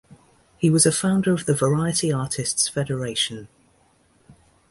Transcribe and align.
He 0.57 0.71
was 0.71 0.87
a 0.87 0.91
founder 0.91 1.31
of 1.31 1.45
the 1.45 1.53
Variety 1.53 2.11
Artists 2.11 2.67
Federation. 2.67 3.49